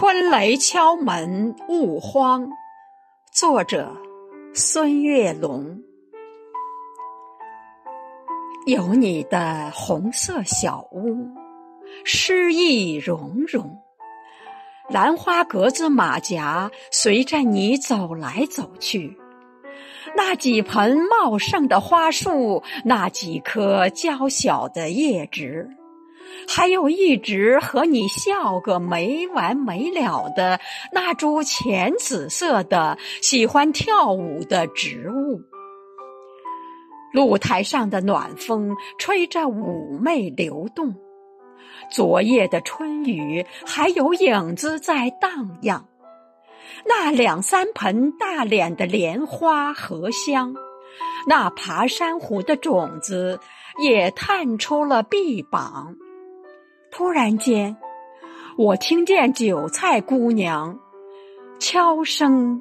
[0.00, 2.48] 春雷敲门勿慌，
[3.32, 3.96] 作者
[4.54, 5.82] 孙月龙。
[8.64, 11.26] 有你的红色小屋，
[12.04, 13.76] 诗意融融。
[14.88, 19.18] 兰花格子马甲随着你走来走去。
[20.16, 25.68] 那几盆茂盛的花树，那几棵娇小的叶植。
[26.46, 30.60] 还有一直和你笑个没完没了的
[30.92, 35.42] 那株浅紫色的喜欢跳舞的植物，
[37.12, 40.94] 露台上的暖风吹着妩媚流动，
[41.90, 45.86] 昨夜的春雨还有影子在荡漾，
[46.86, 50.54] 那两三盆大脸的莲花荷香，
[51.26, 53.40] 那爬山虎的种子
[53.82, 55.96] 也探出了臂膀。
[56.90, 57.76] 突然间，
[58.56, 60.78] 我听见韭菜姑娘
[61.58, 62.60] 悄声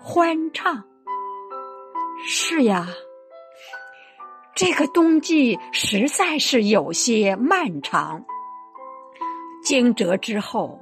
[0.00, 0.84] 欢唱。
[2.26, 2.88] 是呀，
[4.54, 8.24] 这个冬季实在是有些漫长。
[9.62, 10.80] 惊蛰之后，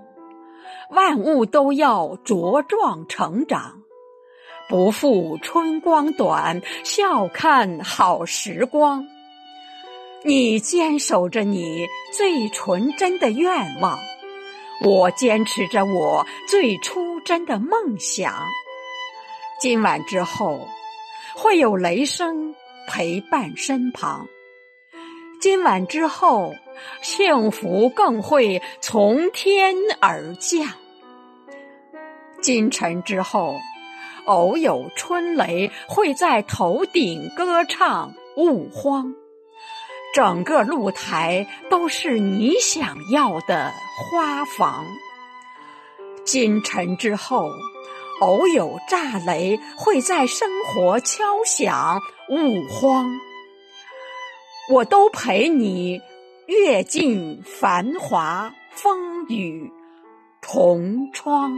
[0.90, 3.82] 万物都要茁壮成长，
[4.68, 9.06] 不负春光短，笑看好时光。
[10.27, 13.98] 你坚守着你最纯真的愿望，
[14.83, 18.34] 我坚持着我最初真的梦想。
[19.61, 20.66] 今晚之后，
[21.34, 22.55] 会有雷声
[22.89, 24.27] 陪伴身旁；
[25.42, 26.55] 今晚之后，
[27.03, 30.66] 幸福更会从天而降。
[32.41, 33.61] 今晨之后，
[34.25, 39.14] 偶有春雷会在头顶歌唱，勿慌。
[40.14, 44.86] 整个露台都是你想要的花房。
[46.25, 47.50] 今晨之后，
[48.20, 53.19] 偶有炸雷会在生活敲响，勿慌。
[54.70, 56.00] 我都陪你
[56.47, 59.72] 阅尽繁华风雨，
[60.41, 61.53] 同窗。